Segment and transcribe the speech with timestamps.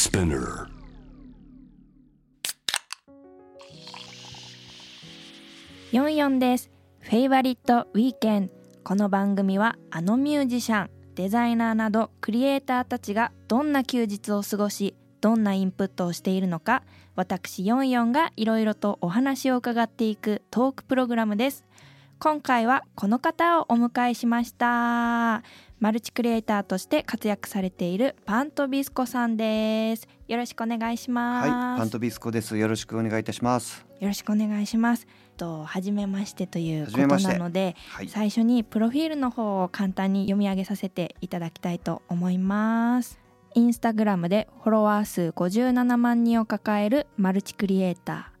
[0.00, 0.66] Spinner.
[5.92, 6.70] 44です。
[7.00, 8.50] フェイバリットウィーケン
[8.82, 16.82] この番組はあのミュージシャン、デザイナーなどクリエイターたちがどんな休日を過ごし、どんなインプットをしているのか、
[17.14, 21.66] 私44がいろいろとお話を伺っていくトークプログラムです。
[22.18, 25.42] 今回はこの方をお迎えしました。
[25.80, 30.06] マルチクリエイターとして活躍されているパントビスコさんです。
[30.28, 31.48] よろしくお願いします。
[31.48, 32.58] はい、パントビスコです。
[32.58, 33.86] よろしくお願いいたします。
[33.98, 35.06] よろしくお願いします。
[35.38, 43.18] と初めましてということなので、はい、最初にプロフィールの方を簡単に読み上げさせていただきたいと思います。
[43.54, 48.32] インスタグラムでフォロワー数57万人を抱えるマルチクリエイタ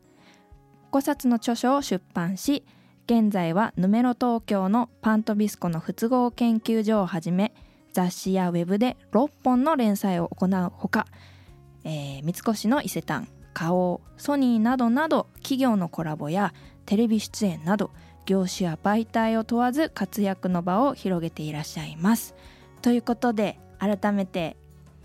[0.92, 0.92] ー。
[0.92, 2.64] 5冊の著書を出版し、
[3.10, 7.52] 現在はヌメロ東京のパントビスコの不都合研究所をはじめ、
[7.92, 11.08] 雑誌やウェブで6本の連載を行うほか、
[11.82, 16.54] えー三越の伊勢丹花王ソニーなどなど企業のコラボや
[16.86, 17.90] テレビ出演など
[18.26, 22.36] 業種や媒体を問わず活躍の場を広げていらっしゃいます。
[22.80, 24.56] ということで改めて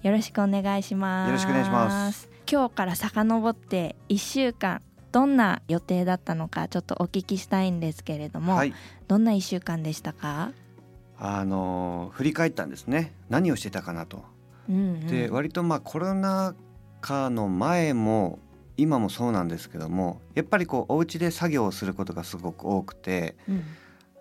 [0.03, 1.29] よろしくお願いします。
[1.29, 2.29] よろしくお願いします。
[2.47, 4.83] 今日から遡って1週間
[5.15, 8.73] どんな予定だったのかちょっとお聞きしたいんですけれども、はい、
[9.07, 10.51] どんな1週間でしたか、
[11.17, 13.13] あのー振り返ったんですね。
[13.29, 14.25] 何をしてたかなと。
[14.67, 16.53] うんうん、で、割とまあコロナ
[16.99, 18.39] 禍の前も
[18.75, 23.63] 今もそうなんですけども、やっぱりこうお家で作業をすることがすごく多くて、うん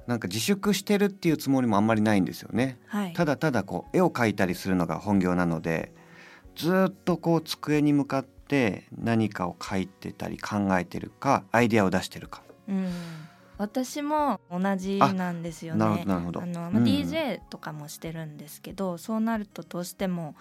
[0.06, 2.79] なんか自粛してるっていうつもりもあんまりないんですよね。
[2.86, 5.92] はい、ただただこう絵を描いたりするのが本業なので、
[6.55, 8.25] ずっとこう机に向かっ
[8.55, 12.43] て何かを書いてたり考えてるか、アイデアを出してるか。
[12.69, 12.89] うん、
[13.59, 15.81] 私も同じなんですよね。
[15.81, 16.43] なるほどなるほど。
[16.43, 20.37] あの、まあうん DJ とかもしてるんですけど、そうなるとどうしても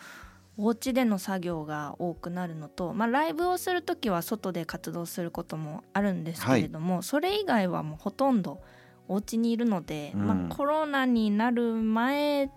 [0.58, 8.62] お家での作業が多くなるのと、まあ、ライブをする時は外で活動することもあるんですけれども、それ以外はもうほとんど
[9.08, 12.52] お家にいるので、うんまあ、コロナになる前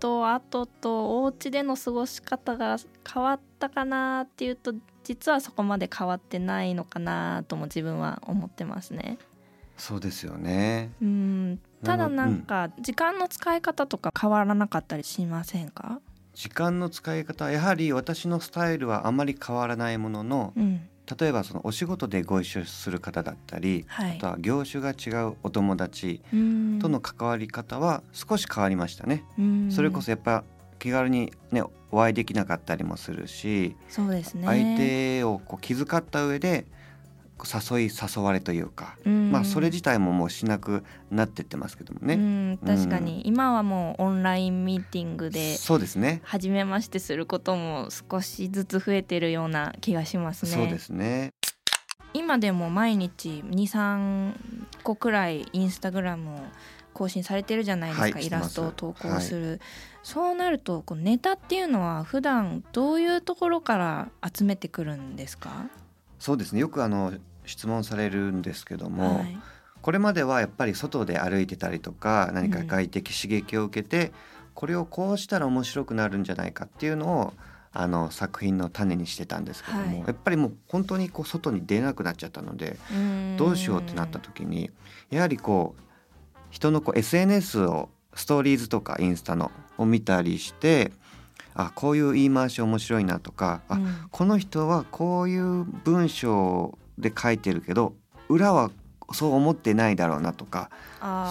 [0.00, 2.78] と後とお家での過ごし方が
[3.12, 4.74] 変わったかなっていうと
[5.04, 9.18] 実はそこまで変わってないのかなとも自分は思ってますね。
[9.76, 10.90] そうですよね。
[11.00, 11.60] うん。
[11.84, 16.00] ただなんか時間の使い方とか変わらなかったりしませんか、
[16.34, 20.88] 時間の使い方やはり私のスタイルはあまり変わらないもののうん。
[21.18, 24.16] 例えばそのお仕事でご一緒する方だったり、はい。
[24.18, 26.78] あとは業種が違うお友達うん。
[26.82, 29.68] との関わり方は少し変わりましたね、うん。
[29.70, 30.44] それこそやっぱ
[30.78, 34.46] 気軽にねお会いできなかったりもするし、そうですね。
[34.46, 36.66] 相手をこう気遣った上で
[37.70, 39.30] 誘い誘われというか、うん。
[39.30, 46.20] まあそれ自体ももうしなくなってってますけどもね、うん確かに、今はもうオンラインミーティングでそうですね。
[46.24, 50.50] 初めましてすることも少しずつ増えてるような気がしますね。
[50.50, 51.32] そうですね。
[52.14, 54.32] 今でも毎日23
[54.82, 56.38] 個くらいインスタグラムを
[56.94, 59.60] 更新されてるじゃないですか、はいイラストを投稿すしてる、
[60.02, 65.66] そうなるとこうネタっていうのは普段どういうところから集めてくるんですか？
[66.18, 66.60] そうですね。
[66.60, 67.12] よくあの
[67.44, 69.38] 質問されるんですけども、はい。
[69.80, 74.12] これまではやっぱり外で歩いてたりとか何か外的刺激を受けて、
[74.54, 77.32] これをこうしたら面白くなるんじゃないかっていうのを
[77.72, 79.98] あの作品の種にしてたんですけども、はい。
[80.00, 82.76] やっぱりもう本当にこう外に出なくなっちゃったので
[83.36, 84.70] どうしようってなった時に
[85.10, 85.82] やはりこう
[86.50, 90.92] 人のこう SNS をストーリーズとかインスタのを見たりして
[91.54, 94.08] あこういう言い回し面白いなとか、あうん。
[94.10, 97.94] この人はこういう文章で書いてるけど
[98.28, 98.70] 裏は
[99.12, 100.70] そう思ってないだろうなとか、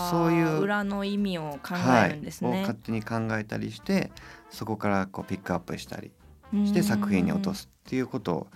[0.09, 2.61] そういう裏の意味を考えるんですをね。
[2.61, 4.11] 勝手に考えたりして
[4.49, 6.11] そこからこうピックアップしたり
[6.65, 8.47] して作品に落とすっていうことを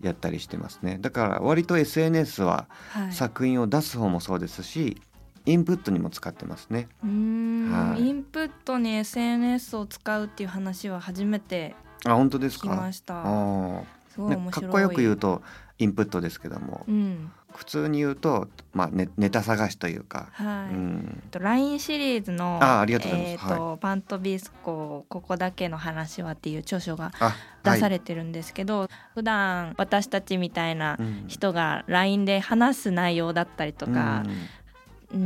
[0.00, 0.98] やったりしてますね。
[1.00, 2.68] だから割と SNS は
[3.10, 5.02] 作品を出す方もそうですし
[5.50, 6.88] インプットにも使ってますね。
[7.04, 8.02] うーん、はい。
[8.02, 11.74] インプットに SNS を使うっていう話は初めて
[12.06, 12.68] あ本当ですか？
[12.74, 13.20] ました。
[13.22, 13.82] あー。
[14.14, 14.66] すごい面白い。
[14.66, 15.42] ねかっこよく言うと
[15.78, 16.84] インプットですけども。
[16.88, 20.74] うん、普通に言うと、まあ、ネネタ探しというか、はい。
[20.74, 23.44] うん、と LINE シリーズのあありがとうございます。
[23.44, 31.24] えーとパントビスコここだけの話はっていう著書があ出されれてるんですけど、普段私たちみたいなうん。
[31.28, 34.36] 人が LINE で話す内容だったりとか、うん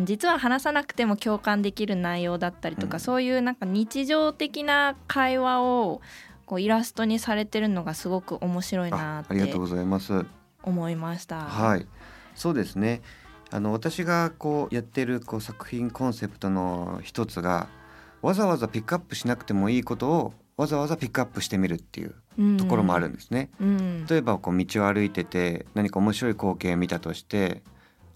[0.05, 6.01] 実は話さなくても共感できる内容だったりとか、うんそういうなんか日常的な会話を
[6.47, 10.25] こうイラストにされてるのがすごく面白いなっあありがとうてございます。
[10.63, 11.41] 思いました。
[11.41, 11.87] はい、
[12.35, 13.03] そうですね。
[13.51, 17.69] あの私がこうやってるこう作品コンセプトの一つが
[18.23, 22.15] わざわざピックアップしなくてもいいことをわざわざピックアップしてみるっていう
[22.59, 23.51] ところもあるんですね。
[23.61, 27.63] うん、例えばこう道を歩いてて何か面白い光景見たとして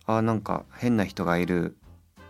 [0.09, 1.77] あなんか変な人がいる。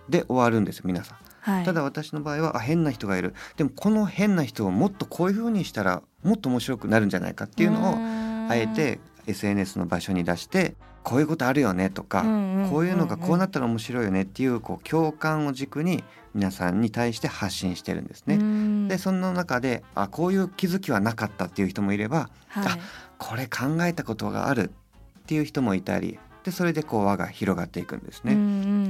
[0.08, 1.18] で終わるんですよ皆さん。
[1.40, 3.34] はい、ただ私の場合はあ変な人がいる。
[3.56, 12.22] でもこの変な人をもっとこういう風にしたらもっと面白くなるんじゃないかっていうのをあえて SNS の場所に出してこういうことあるよねとか、
[12.70, 16.04] こういうのがこうなったら面白いよねっていうこう共感を軸に
[16.34, 18.88] 皆さんに対して発信してるんですね。
[18.88, 22.78] でその中であこういう気づきはなかったっていう人もいれば、はい、あ
[23.18, 24.70] これ考えたことがある
[25.20, 28.34] っていう人もいたりでそれでこう輪が広がっていくんですね。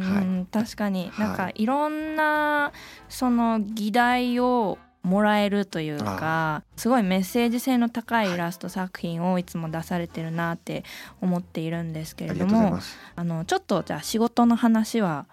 [0.05, 2.73] はい、確かに、なんかいろんな
[3.09, 10.85] その議題をもらえるというかすごいメッセージ性の高いイラスト作品をいつも出されてるなって
[11.23, 12.79] 思っているんですけれども
[13.17, 15.27] あのちょっとじゃあ仕事の話は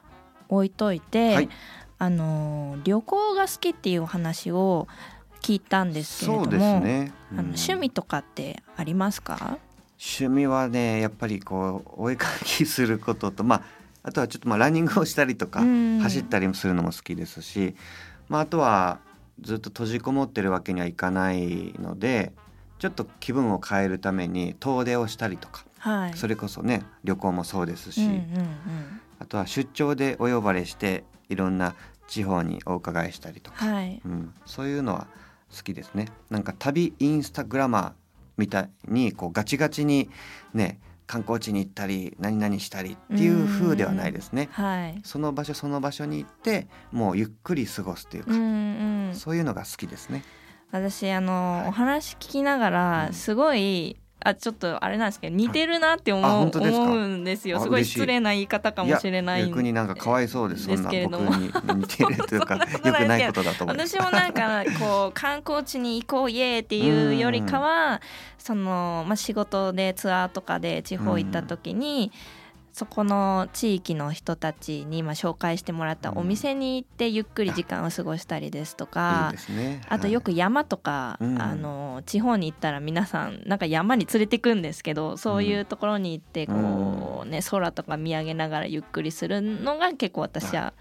[0.50, 1.50] 置いといて、はい、
[1.98, 4.88] あの旅行が好きっていうお話を
[5.42, 7.12] 聞いたんですけれども、ね。
[7.32, 9.58] うん、あの趣味とかってありますか？
[9.98, 13.62] 趣味はねやっぱりこうお絵かきすることとまあ
[14.04, 17.76] あとはちょっとまあランニングをしたりとか、走ったりもするのも好きですし、
[18.30, 19.00] まあ、あとは
[19.42, 22.32] ずっと閉じこもってるわけにはいかないので
[22.78, 28.22] ちょっと気分を変えるために遠出をしたりとか、はい、それこそね旅行もそうですし、うんうんうん、
[29.20, 31.76] あとは出張でお呼ばれしていろんな
[32.08, 35.08] 地方にお伺いしたりとか、はい、うん、そういうのは
[35.56, 36.10] 好きですね。
[36.30, 37.92] なんか旅インスタグラマー
[38.38, 40.10] みたいにこうガチガチに
[40.54, 48.32] ね観光地に行ったり何々したりっていう風ではないですね、はい、その場所その場所に行ってもうゆっくり過ごすというか、
[49.16, 50.24] そういうのが好きですね。
[50.72, 57.60] 私あの、はい、お話聞きながらすごい、あちょっとあれなんですけど似てるなって思う,、思うんですよ。
[57.60, 63.78] すごい失礼な言い方かもしれない逆になんかかわいそうですですけれども似てるというかよくないことだと思う。
[63.78, 68.02] 私もなんかこう観光地に行こうイエーっていうよりかは
[68.40, 72.45] その、まあ、仕事でツアーとかで地方行った時に、うん
[72.76, 90.74] そこの地域の人たちに今紹介してもらったお店に行ってゆっくり時間を過ごしたりですとか、うんねはい、あとよく山とか、うん、あの地方に行ったら皆さんなんか山に連れてくんですけどそういうところに行ってこうね空とか見上げながらゆっくりするのが結構私は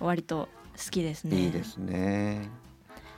[0.00, 1.44] 割と好きですね。
[1.44, 2.50] いいですね。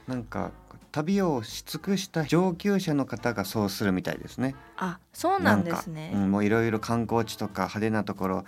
[0.07, 0.53] なんか
[0.93, 4.55] 旅をし尽くした上級者の方がそうするみたいですね。
[4.77, 6.13] あ、そうなんですね。
[6.15, 8.45] うん、もういろいろ観光地とか派手なところ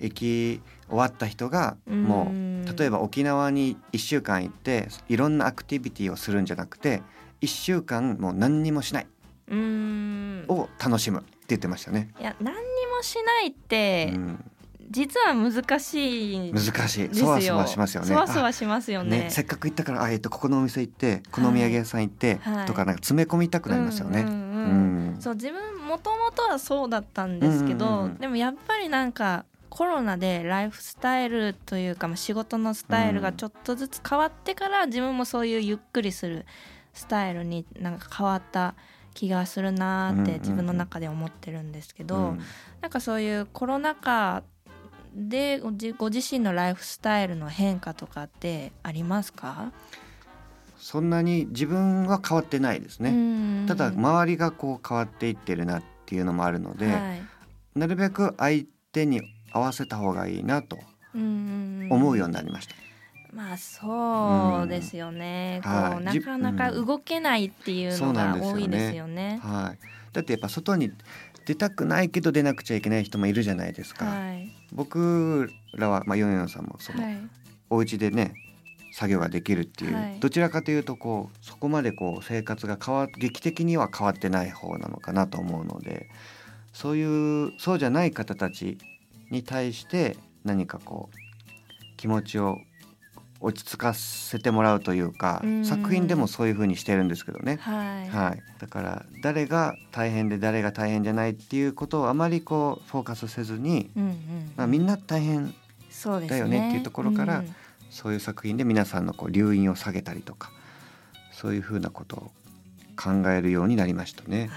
[0.00, 7.02] 行き終わった人がもう例えば沖縄に1週間行っていろんなアクティビティをするんじゃなくて
[7.40, 9.06] 1週間もう何にもしない
[10.48, 12.10] を楽しむって言ってましたね。
[12.18, 14.50] いや何にもしないって、うん
[14.94, 17.10] 実は難しい難しい。
[17.12, 18.08] そわそわしますよね。
[18.08, 24.22] そわそわしますよね、ね、せっかく行ったからあえっとここのお店行ってこのお土産屋さん行って、はい、とかなんか詰め込みたくなりますよね、
[25.18, 36.46] そう自分もともとはそうだったんですけど、うんうんうん、でもやっぱりなんかコロナでライフスタイルというか、まあ、仕事のスタイルがちょっとずつ変わってから、自分もそういうゆっくりする
[36.92, 38.76] スタイルになんか変わった
[39.14, 42.40] 気がするなって自分の中で思ってるんですけど、うんうん、
[42.82, 44.44] なんかそういうコロナ禍
[45.14, 45.60] で
[45.96, 49.72] ご自身のライフスタイルの変化とかってありますか？
[50.76, 53.66] そんなに自分は変わってないですね。
[53.66, 57.22] ただ周りがこう変わっていってるなっていうのもあるので、はい、
[57.74, 59.22] なるべく相手に
[59.52, 60.78] 合わせた方がいいなと
[61.14, 62.74] 思うようになりました。
[63.32, 69.32] まあそうですよね、こう、はい、なかなか動けないっていうのが多いですよね。
[69.32, 69.40] よね。
[69.42, 69.78] はい、
[70.12, 70.92] だってやっぱ外に
[71.44, 74.04] 出たくないけど出なくちゃいけない人もいるじゃないですか。
[74.04, 77.18] はい、僕らは、まあ、ヨンヨンさんもその、はい、
[77.70, 78.34] お家でね
[78.92, 86.08] 作業ができるっていう、はい、どちらかというとこうそこまでこう生活が変わ劇的には変わってない方なのかなと思うので
[86.72, 88.78] そういうそうじゃない方たち
[89.30, 92.58] に対して何かこう気持ちを
[93.44, 105.54] 落ち着かせてもらうというか、う作品でもそういう風にしてるんですけどね、はい、はい、だから誰が大変で誰が大変じゃないっていうことをあまりこうフォーカスせずに、うんうん、まあ、みんな大変
[106.26, 107.54] だよねっていうところから、ねうん、
[107.90, 110.50] そういう作品で皆さんのこう留飲を下げたりとか
[111.32, 112.32] そういうふうなことを
[112.96, 114.48] 考えるようになりましたね。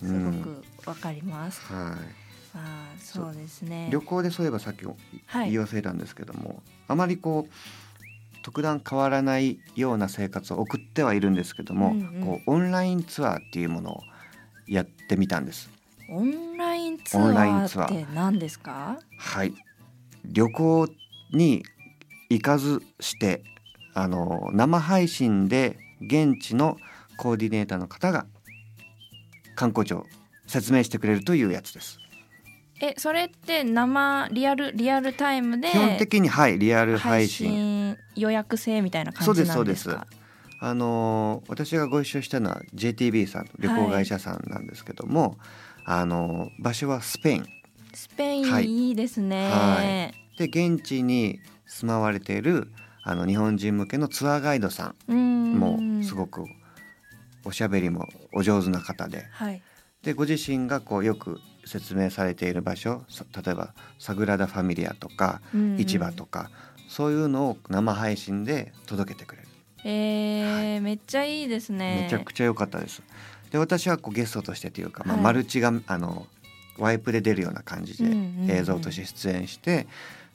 [0.00, 1.94] すごくわかります、うん、はい。
[2.54, 3.88] あそうですね。
[3.90, 6.58] 旅行でそういえばさっき言い忘れたんですけども、はい、
[6.88, 7.52] あまりこう
[8.42, 14.00] 特段変わらないような生活を送ってはいるんですけども、うんうん、こうオンラインツアーっていうものを
[14.66, 15.70] やってみたんです。
[16.08, 18.98] オンラインツアーって何ですか？
[19.18, 19.52] はい
[20.24, 20.88] 旅行
[21.32, 21.62] に
[22.28, 23.42] 行かずして
[23.94, 26.76] あの生配信で現地の
[27.16, 28.26] コーディネーターの方が
[29.54, 30.06] 観光庁
[30.46, 31.98] 説明してくれるというやつです。
[32.80, 39.92] えそれって生リアルリアルタイムで基本的にはいリアル配配信信予約制みたいな感じなんですか？
[39.92, 40.20] そうです
[40.62, 45.38] あのー私がご一緒したのは JTB さん旅行会社さんなんですけども、
[45.84, 47.46] あのー場所はスペイン。
[47.94, 52.70] スペイン、はいい、いですね、はで現地に住まわれている
[53.02, 55.58] あの日本人向けのツアーガイドさうんん。
[55.58, 56.44] もすごく
[57.44, 59.26] おしゃべりもお上手な方で。
[59.32, 59.62] はい。
[60.02, 65.78] でご自身がこうよく説明されている場所さ例えばサグラダ・ファミリアとかうんうん。
[65.78, 66.50] 市場とか、
[66.88, 69.48] そういうのを生配信で届けてくれる、
[69.84, 72.02] えーめっちゃいいですね。
[72.02, 73.02] めちゃくちゃ良かったです。
[73.50, 75.24] で私はこうゲストとしてというか、まあ、はい。
[75.24, 76.26] マルチがあの
[76.78, 78.10] ワイプで出るような感じで
[78.48, 79.86] 映像として出演して、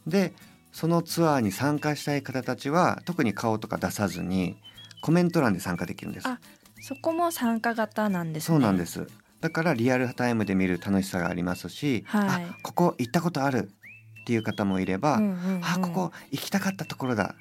[0.08, 0.34] で
[0.72, 4.58] そのツアーに参加したい方たちは特に顔とか出さずに
[5.02, 6.28] コメント欄で参加できるんです。
[6.28, 6.40] あ
[6.82, 8.56] そこも参加型なんですね。
[8.56, 9.08] そうなんです
[9.46, 12.46] だからリアルタイムで見る楽しさがありますし、はい。
[12.46, 13.70] あここ行ったことある
[14.22, 15.62] っていう方もいれば、うんうんうん。
[15.64, 17.36] あここ行きたかったところだ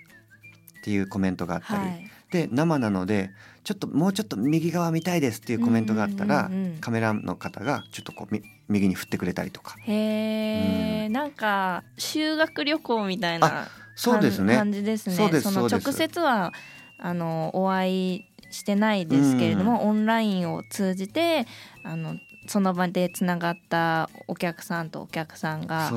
[0.80, 2.10] っていうコメントがあったり、はい。
[2.30, 3.30] で生なので
[3.62, 6.72] ちょっともうちょっと右側見たいですっていうコメントがあったら、うんうんうん。
[6.74, 9.76] うんカメラの方がちょっとこうみ右に振ってくれたりとか。
[9.80, 14.56] へえ、なんか修学旅行みたいなそうですね。
[14.56, 15.16] 感じですね。
[15.16, 16.52] そうですの直接は
[16.98, 21.46] あのお会いしてないですけれども、オンラインを通じて
[21.82, 25.90] あのその場でつながったお客さんとお客さんが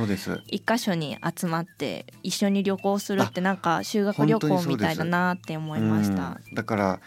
[0.47, 6.39] 一箇所に集まって一緒に旅行するってなんか修学旅行みたいだなって思いました。
[6.47, 6.99] うんだから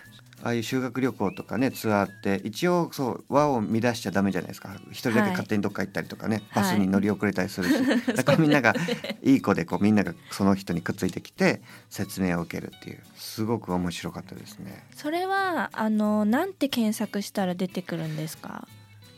[0.43, 4.71] ああいう修学旅行とかねツアーって一応そう輪を乱しちゃダメじゃないですか。
[4.91, 6.63] 一人だけ勝手にどっか行ったりとかね、はい。
[6.65, 7.75] バスに乗り遅れたりするし、
[8.17, 8.75] だからみんなが
[9.23, 13.01] いい子でこうみんながその人にくっついてきて説明を受けるっていう。
[13.17, 14.85] すごく面白かったですね。
[14.97, 18.67] それはあのなんて検索したら出てくるんですか？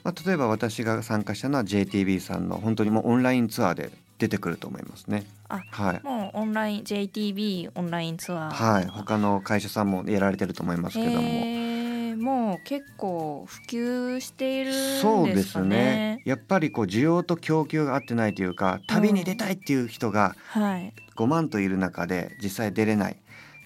[0.05, 3.91] まあ、例えば私が参加したのは JTB さんの本当にもうオンラインツアーで
[4.23, 5.27] 出てくると思いますね。
[5.49, 8.51] あはいもうオンライン JTB オンラインツアー。
[8.51, 15.17] はい、他の会社さんもやられてると思いますけども、へーもう結構普及しているんですかね。
[15.17, 16.23] そうですね。
[16.25, 20.95] やっぱりこう需要と供給が合ってないというか旅に出たいっていう人がはい。
[21.17, 23.17] 5万といる中で実際出れない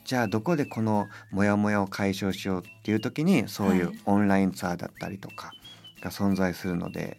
[0.05, 5.53] じゃあどこでこのモヤモヤを解消しようっていう時にそういうはいオンラインツアーだったりとか
[6.01, 7.19] が存在するので、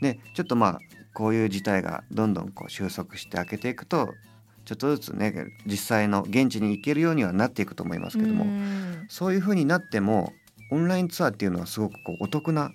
[0.00, 0.80] ね、ちょっとまあ
[1.14, 4.14] こういう事態がどんどんこう収束して開けていくと
[4.64, 10.32] ちょっとずつね実際の現地に行けるようにはなっていくと思いますけども、うんそういう風になっても
[10.70, 12.72] オンラインツアーっていうのはすごくこうお得な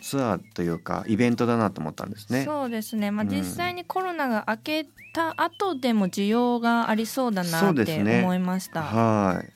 [0.00, 2.44] ツアーというかイベントだなと思ったんですね。
[2.44, 3.10] そうですね。
[3.10, 8.82] まあうん実際にコロナが明けた後でも需要がありそうだなって思いました。
[8.82, 9.52] はい。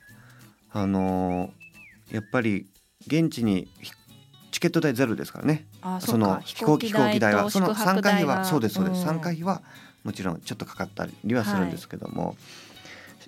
[0.72, 2.66] あのーやっぱり
[3.06, 3.92] 現地にひ
[4.58, 5.66] チケット代ゼロですからね。
[5.82, 6.40] あ、そのか。
[6.44, 7.48] 飛行機飛行機代は。
[7.48, 9.62] その参加費はそうですそうです、ん参加費は
[10.02, 12.36] もちろんちょっとかかったりはするんですけども、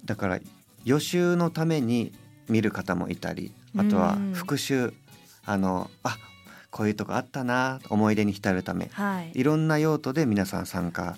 [0.05, 0.41] だから
[0.85, 2.13] 予習のために
[2.49, 4.33] 見る方もいたりあとはうん。
[4.33, 4.93] 復習
[5.47, 6.17] あのあ
[6.73, 8.91] こういうとこあったな思い出に浸るため。
[8.93, 9.31] はい。
[9.33, 11.15] いろんな用途で皆さん参加、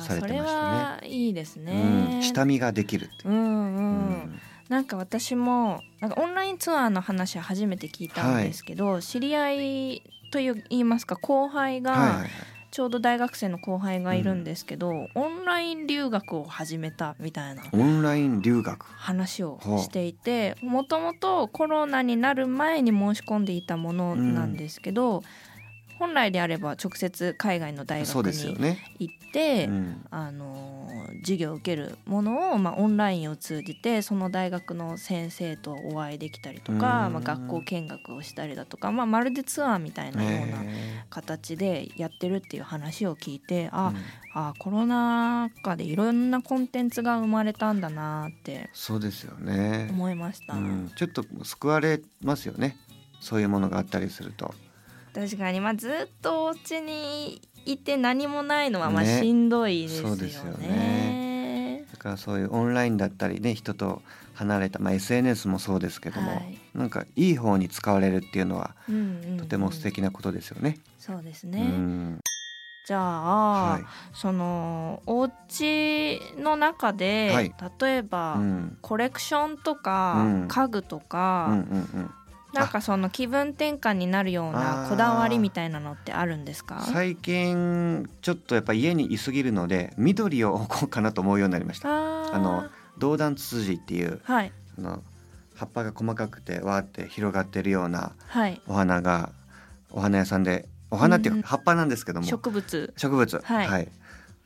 [0.00, 0.46] されてましたね。
[0.46, 2.18] はいいですうね。
[2.20, 3.28] ん、下見ができるう。
[3.28, 3.32] う。
[3.32, 3.40] んう。
[3.40, 4.40] うん
[4.70, 12.30] なんか私もなんかオンラインツアーの話は初めて聞いたんですけど、知り合いという言いますか後輩が、はいはいはい。
[12.70, 18.86] ちょうど大学生の後輩がいるんですけど、オンライン留学を始めたみたいなオンライン留学？
[18.86, 25.24] 話をしていてもともとコロナになる前に申し込んでいたものなんですけど、
[26.00, 28.76] 本来であれば直接海外の大学に。
[28.98, 30.80] 行って、うんあの
[31.20, 43.96] 授業を受けるものを、まあ、オンラインを通じてその大学の先生とお会いできたりとか、うんまあ、学校見学をしたりだとか、まあ、まるでツアーみたいなようなへ形でやってるっていう話を聞いてあ、ーうん
[44.32, 49.88] あコロナ禍でいろんなコンテンツが生まれたんだなってそうですよね。
[49.90, 52.76] 思いました、うん、ちょっと救われますよね。
[53.20, 54.54] そういうものがあったりすると。
[55.14, 60.08] 確かに、まあ、ずっとお家にいて何もないのはまあねしんどいですよね。
[60.08, 61.84] そうですよね。
[61.92, 64.02] だからそういうオンラインだったりね人と
[64.34, 66.58] 離れた、まあ、SNS もそうですけども、はい。
[66.74, 69.36] なんかいい方に使われるっていうのはうんうんうん。
[69.38, 70.78] とても素敵なことですよね。
[70.78, 72.20] うそうですね、ん。
[72.84, 73.84] じゃあ、はい。
[74.14, 77.54] そのお家の中で、はい。
[77.80, 78.78] 例えば、うん。
[78.80, 80.48] コレクションとか、うん。
[80.48, 82.10] 家具とうんか、うんうん
[82.52, 86.80] なんかその気分転換になるようなこだわりみたいなのってあるんですか？
[86.92, 91.88] 最近ちょっとやっぱ家に居すぎるので緑を置こうかなと思うようになりました。
[91.88, 92.64] あの
[92.98, 94.52] 銅弾ツツジっていうはい。
[94.78, 95.02] あの
[95.54, 98.60] 葉っぱが細かくてわーって広がってるようなはい。
[98.66, 99.30] お花が
[99.90, 102.92] お花屋さんでお花っていううんか葉っぱなんですけども、植物。
[102.96, 103.40] 植物。
[103.44, 103.88] はい。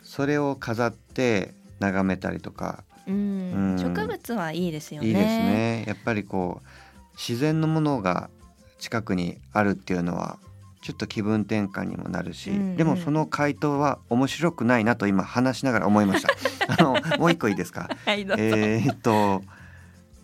[0.03, 2.85] それを飾って眺めたりとか。
[3.07, 3.15] うん。
[3.15, 3.79] うん。
[3.79, 5.09] 植物はいいですよね。
[5.09, 5.85] いいですね。
[5.87, 6.69] やっぱりこう
[7.17, 8.31] 自然のものが
[8.79, 10.39] 近くにあるっていうのは
[10.83, 12.77] ちょっと気分転換にもなるし、うんうん。
[12.77, 16.31] でもその回答は面白くないなと今話しながら思いました。
[16.79, 17.89] あのもう一個いいですか？
[18.05, 19.43] はいえーっと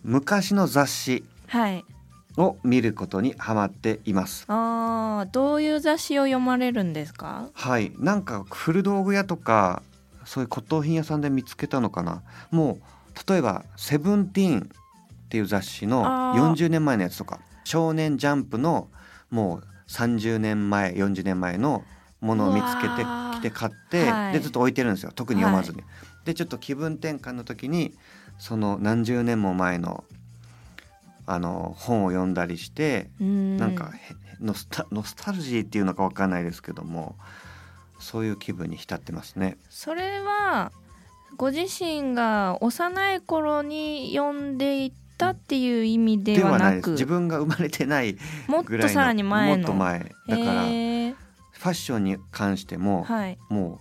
[0.03, 1.85] 昔の雑誌はい
[2.37, 4.45] を見ることにハマっています。
[4.47, 7.49] あーどういう雑誌を読まれるんですか？
[7.53, 9.81] はいなんか古道具屋とか
[10.25, 12.21] そういう骨董品屋さんで見つけたのかな。
[12.51, 12.79] も
[13.25, 14.69] う例えば「セブンティーン」
[15.31, 16.53] っていう雑誌のあー。
[16.53, 18.89] 40年前のやつとか「少年ジャンプ」の
[19.29, 21.85] もう30年前40年前の
[22.19, 24.33] ものを見つけてきて買って、はい。
[24.33, 25.83] でずっと置いてるんですよ特に読まずに。
[26.25, 27.93] でちょっと気分転換の時に
[28.37, 30.03] その何十年も前の
[31.25, 33.55] あの本を読んだりしてうん。
[33.55, 37.15] なんかへノスタノスタルジーっていうのかわかんないですけども
[37.99, 39.57] そういう気分に浸ってますね。
[39.69, 40.73] それは
[41.37, 44.91] ご自身が幼い頃に読んでい
[45.21, 46.91] たっていう意味ではなく。
[46.91, 49.57] 自分が生まれてないもっとさらに前の。
[49.57, 49.99] もっと前。
[50.27, 51.13] だから、ファ
[51.59, 53.79] ッションに関しても、はい、も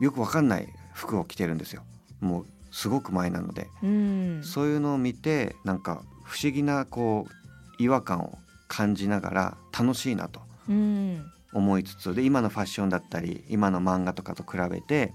[0.00, 1.82] うよくわかんない服を着てるんですよ。
[2.20, 8.38] もうすごく前なので、うん、そういうのを見てなんか不思議なこう違和感を
[8.68, 15.12] 感じながら楽しいなとうん、思いつつで今のファッションだったり今の漫画とかと比べて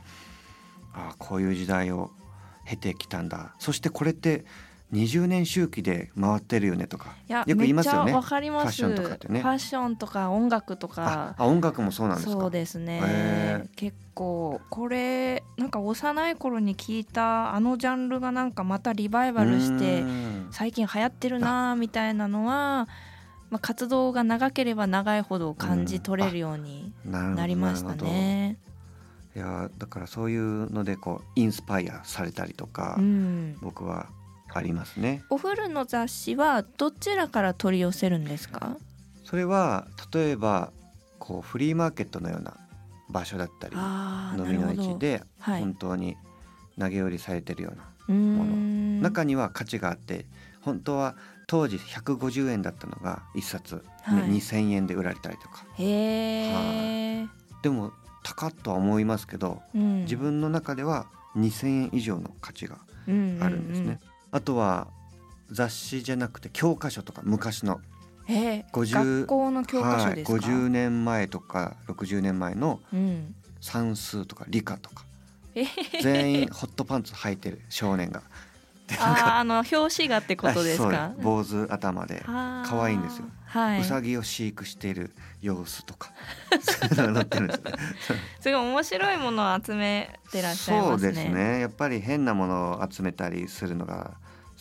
[0.94, 2.12] ああこういう時代を
[2.66, 3.56] 経てきたんだ。
[3.58, 4.46] そしてこれって
[4.92, 8.12] 20年周期で回ってるよねとかよく言いますよね。
[8.12, 9.42] ファッションとかってね。
[9.42, 11.36] ファッションとか音楽とあか。
[11.38, 12.40] あ音楽もそうなんですか？
[12.42, 13.70] そうですね。
[13.76, 20.04] 結構これなんか幼い頃に聞いたあのジャンルがなんかまたリバイバルして
[20.50, 22.88] 最近流行ってるなみたいなのは、
[23.52, 28.58] まあ、活動が長ければ長いほど感じ取れるようになりましたね。
[29.36, 34.08] いやだからそういうのでこうインスパイアされたりとか、うん、僕は
[34.54, 35.24] ありますね。
[35.30, 38.78] お風呂の雑誌はどちらから取り寄せるんですか？
[39.24, 40.72] それは例えば
[41.20, 42.58] こうフリーマーケットのような
[43.10, 45.62] 場所だったり飲みの市ではい。
[45.62, 46.18] 本当に
[46.80, 49.02] 投げ売りされてるような、うーん。
[49.02, 50.26] 中には価値があって
[50.62, 51.16] 本当は
[51.48, 54.30] 当時150円だったのが1冊、ねはい。
[54.30, 55.66] 2,000円で売られたりとか。
[55.78, 57.28] へえ、
[57.62, 57.92] でも
[58.24, 60.02] 高っとは思いますけどうん。
[60.04, 64.00] 自分の中では2,000円以上の価値があるあるんですね。
[64.32, 64.88] あとは
[65.52, 67.80] 雑誌じゃなくて教科書とか昔の。
[68.32, 75.04] えー、50学校の教科書ですか、はい、50年前とか60年前のうん、算数とか理科とか。
[75.56, 75.66] え
[76.02, 78.22] 全員ホットパンツ履いてる少年が。
[78.90, 81.12] であーあの表紙がってことですあか？
[81.16, 83.26] そう坊主頭で可可愛いんですよ。
[83.46, 86.12] はい、うさぎを飼育している様子とか。
[86.62, 91.12] そうすごい面白いものを集めてらっしゃいそうますね。
[91.14, 91.60] ですね。
[91.62, 94.12] やっぱり変なものを集めたりするのが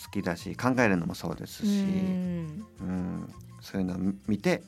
[0.03, 2.67] 好きだし考えるのもそうですし、うん。
[2.81, 4.63] うん、そういうのを見て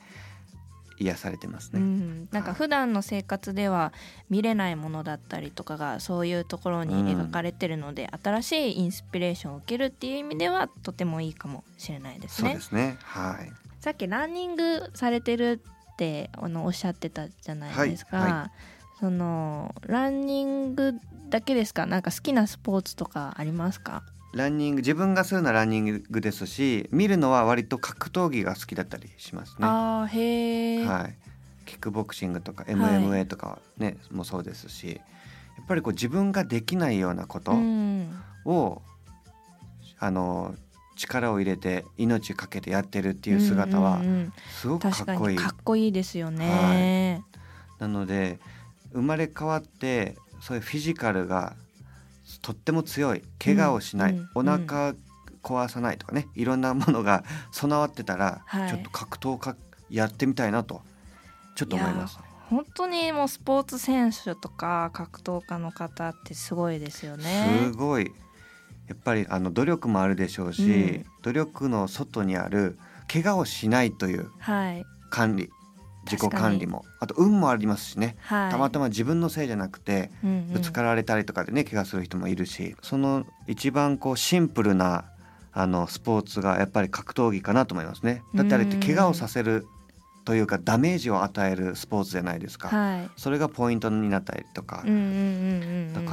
[1.01, 1.83] 癒されてますうね。
[1.83, 3.91] ん、なんか普段の生活では
[4.29, 12.63] 見れないものだったりとかがそういうところに描かれてるので、新しいインスピレーションを受けるっていう意味ではとてもいいかもしれないですねそうで。
[12.63, 12.97] すね。
[13.03, 13.51] はい。
[13.79, 15.61] さっきランニングされてる
[15.93, 18.17] ってあのおっしゃってたじゃないですか。
[18.17, 18.51] はいは
[18.99, 20.93] そのランニング
[21.29, 21.87] だけですか？
[21.87, 24.03] なんか好きなスポーツとかありますか？
[24.33, 29.67] ランニング自分がするのはランニングですし見るのは割と格闘技が好きだったりしますね。
[29.67, 31.17] あーへえ、はい、
[31.65, 35.01] キックボクシングとかはい MMA とかね、もそうですし
[35.57, 38.09] やっぱりこう自分ができないようなことうん
[38.45, 38.81] を、
[39.99, 40.55] あの
[40.95, 44.01] 力を入れて命かけてやってるっていう姿は
[44.59, 45.37] すごく確かかっこいい。
[45.37, 47.23] にかっこいいですよね。
[47.79, 48.39] なので
[48.93, 51.55] 生まれ変わってそういうフィジカルが
[52.41, 54.95] とっても強い怪我をしない、うんお腹
[55.43, 58.69] 壊さないとかねいろんなものが 備わってたら、はい。
[58.69, 59.55] ちょっと格闘家
[59.89, 60.83] やってみたいなと
[61.55, 62.19] ちょっと思います。
[62.49, 67.71] 本当にもうスポーツ選手とか格闘家の方ってすごいですよすね。
[67.73, 68.11] ごい。
[68.87, 71.05] やっぱりあの努力もあるでしょうし、うん。
[71.23, 72.77] 努力の外にある
[73.11, 74.85] 怪我をしないというはい。
[75.09, 75.43] 管理。
[75.45, 75.60] 自確
[76.05, 78.51] かに己管理もあと運もありますしね、はい。
[78.51, 85.05] たまたま自分のせいじゃなくてうんうんぶつかられたりとかでね怪我する人もいるしその一番こうシンプルな
[85.53, 88.23] あのスポーツがやっぱり格闘技かなと思いますね。
[88.33, 89.65] だってあれって怪我をさせる
[90.23, 92.69] というかダメージを与えるスポーツじゃないですか。
[92.69, 93.09] はい。
[93.17, 94.77] それがポイントになったりとか。
[94.77, 94.87] だか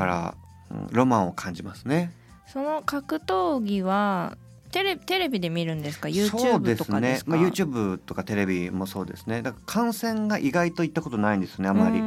[0.06, 0.48] ら、うん
[0.90, 2.12] ロマンを感じますね。
[2.46, 4.36] その格闘技は
[4.70, 6.08] テレテレビで見るんですか？
[6.08, 7.32] そう YouTube とかですか？
[7.32, 9.42] ね、まあ、YouTube とかテレビもそうですね。
[9.42, 12.00] だから感染が意外と行ったことないんですねあまり。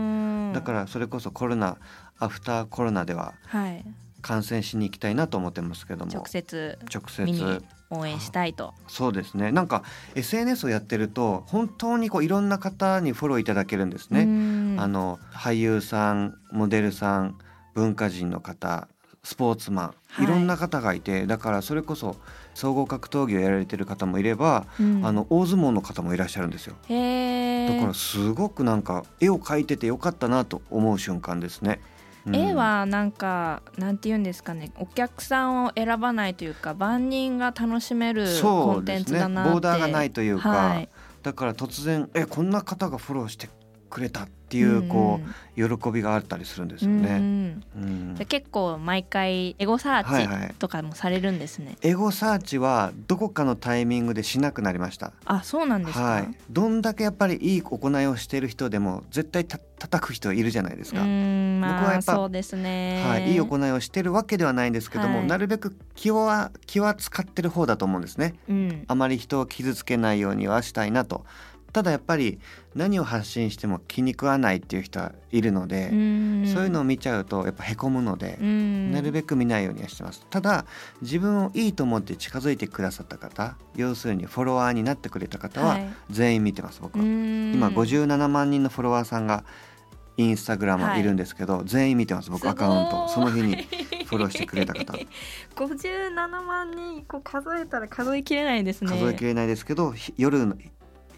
[0.53, 1.77] だからそれこそコロナ
[2.19, 3.85] アフターコロナでははい。
[4.21, 6.11] 感染しに行きたいなと思ってますけども。
[6.11, 8.75] 直接直見に接応援したいと。
[8.87, 9.51] そうですね。
[9.51, 17.37] なんか SNS をやってると本当にこういろんな方にフォローいただけるんですね、ねあの俳優さんモデルさん
[17.73, 18.87] 文化人の方
[19.23, 20.25] スポーツマン、はい。
[20.25, 22.17] い、ろんな方がいてだからそれこそ
[22.53, 26.75] 総合格闘技をやられてる方もいれば、あの大相撲の方もいらっしゃるんですよ。
[26.87, 27.75] へー。
[27.75, 31.79] だからすごくなんか絵を描いててよかったなと思う瞬間ですね。
[32.25, 32.35] うん。
[32.35, 34.71] 絵はなんかなんて言うんですかね。
[34.77, 39.05] お客さんを選ばないというか万人が楽しめるコンテンそうですね。
[39.05, 39.51] ツだなって。
[39.51, 40.89] ボーダーがないというか、はい。
[41.23, 43.47] だから突然えこんな方がフォローして
[43.91, 45.19] くれたっていうこ
[45.55, 47.09] う、喜びがあったりするんですよね。
[47.09, 55.13] うんうんじゃあ結構毎回エゴサはいはいーチとかもされるんですね、エゴサーチはどこかのタイミングでしなくなりました。
[55.25, 61.03] あそうなんですか、はい、どんだけやっぱりいい行いをしている人でも絶対た叩く人いるじゃないですうか。
[61.03, 68.35] まあ僕はやっぱそうですねはい、いい行いをしてるわけではないんですけども、はいなるべく気は気は使ってる方だと思うんですね。
[68.49, 71.25] うんあまり人を傷つけないようにはしたいなと。
[71.73, 72.39] ただやっぱり
[72.75, 78.91] 何を発信しても気に食わないっていう人はいるので、そういうのを見ちゃうとやっぱへこむので、うん。
[78.91, 80.25] なるべく見ないようにはしてます。
[80.29, 80.65] ただ
[81.01, 85.93] 自分をいいと思って近づいてくださった方、要するにフォロワーになってくれた方ははい。
[86.09, 87.05] 全員見てます僕は。
[87.05, 89.43] 今今57万人のフォロワーさんが
[90.17, 91.03] インスタグラムい。
[91.03, 93.07] るんですけど、全員見てます僕アカウント。
[93.07, 93.55] その日に
[94.05, 94.93] フォローしてくれた方。
[95.55, 96.11] 57
[96.43, 98.91] 万人こう数えたら数えきれないですね。
[98.91, 100.55] 数えきれないですけどひ夜の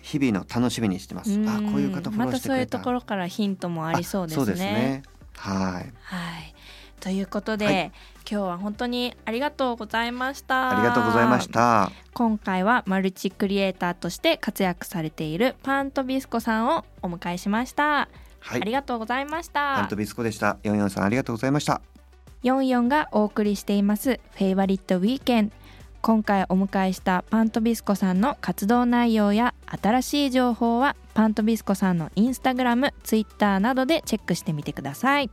[0.04, 1.32] 日々の楽しみにしてます。
[1.32, 1.50] うん。
[1.50, 4.42] あこういう方フォローまたそういうしてくれたところからヒントもありそうですね。
[4.44, 5.04] あそうですね。
[5.38, 5.64] はい。
[5.64, 5.94] はい。
[7.00, 7.92] ということで、はい。
[8.30, 10.78] 今日は本当にありがとうございました。
[10.78, 11.92] ありがとうございました。
[12.14, 18.08] 今回はマルチクリエイターとして活躍されているパントビスコさんをお迎えしました、は
[18.52, 19.76] ありいがとうございました。
[19.76, 20.58] パンとビスコでした。
[20.64, 21.82] ヨンヨンさんありがとうございました。
[22.44, 25.52] 44がお送りしていますフェイバリットウィーケン
[26.04, 35.32] 今回お迎えしたパントビスコさんの活動内容や新しい情報はパントビスコさんのインスタグラム、ツイッターなどでチェックしてみてください。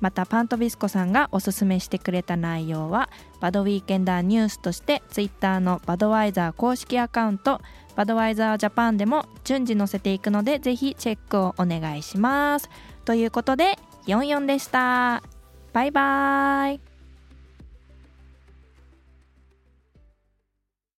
[0.00, 7.60] またパントビスコさんがおすすめしてくれた内容はバドウィーケンダーニュースとしてツイッターのバドワイザー公式アカウント
[7.94, 12.68] バドワイザージャパンでも順次載せていくのでぜひチェックをお願いします。
[13.04, 15.22] ということで44でした。
[15.72, 16.87] バイバイ。